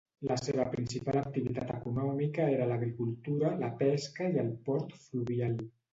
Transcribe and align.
La 0.27 0.35
seva 0.43 0.63
principal 0.69 1.17
activitat 1.19 1.73
econòmica 1.75 2.47
era 2.55 2.67
l'agricultura, 2.71 3.55
la 3.65 3.69
pesca 3.83 4.31
i 4.37 4.45
el 4.45 4.51
port 4.71 4.97
fluvial. 5.05 5.59